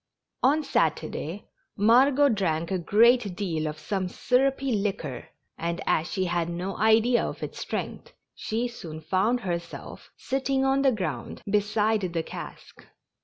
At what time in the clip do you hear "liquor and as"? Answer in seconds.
4.73-6.11